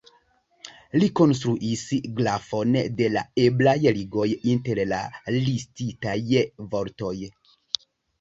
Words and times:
Li 1.01 1.07
konstruis 1.17 1.81
grafon 2.19 2.77
de 3.01 3.09
la 3.15 3.23
eblaj 3.43 3.75
ligoj 3.97 4.25
inter 4.55 4.81
la 4.93 5.03
listitaj 5.37 6.17
vortoj. 6.73 7.13